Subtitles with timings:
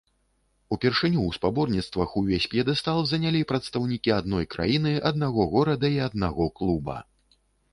[0.75, 6.97] Упершыню ў спаборніцтвах увесь п'едэстал занялі прадстаўнікі адной краіны, аднаго горада і аднаго клуба.